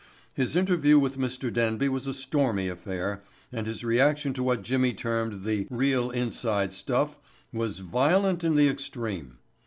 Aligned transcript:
His 0.33 0.55
interview 0.55 0.97
with 0.97 1.19
Mr. 1.19 1.53
Denby 1.53 1.87
was 1.87 2.07
a 2.07 2.13
stormy 2.15 2.67
affair 2.67 3.21
and 3.51 3.67
his 3.67 3.83
reaction 3.85 4.33
to 4.33 4.41
what 4.41 4.63
Jimmy 4.63 4.95
termed 4.95 5.43
the 5.43 5.67
"real 5.69 6.09
inside 6.09 6.73
stuff" 6.73 7.19
was 7.53 7.81
violent 7.81 8.43
in 8.43 8.55
the 8.55 8.67
extreme. 8.67 9.37